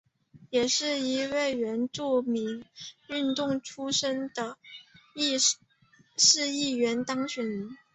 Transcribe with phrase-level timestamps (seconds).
[0.49, 2.65] 也是第一位原住民
[3.07, 4.57] 运动出身的
[6.17, 7.69] 市议员当选人。